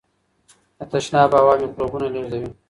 [0.77, 2.49] د تشناب هوا میکروبونه لیږدوي.